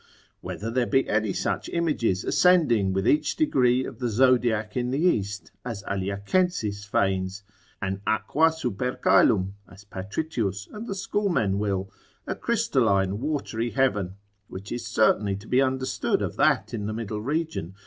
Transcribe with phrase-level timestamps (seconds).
[0.39, 4.97] Whether there be any such images ascending with each degree of the zodiac in the
[4.97, 7.43] east, as Aliacensis feigns?
[7.83, 9.53] An aqua super coelum?
[9.69, 11.91] as Patritius and the schoolmen will,
[12.25, 14.15] a crystalline watery heaven,
[14.47, 17.75] which is certainly to be understood of that in the middle region?